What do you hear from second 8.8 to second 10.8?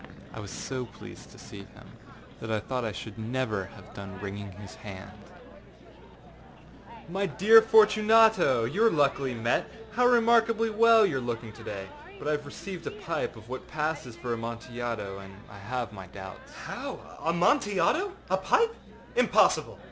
are luckily met. How remarkably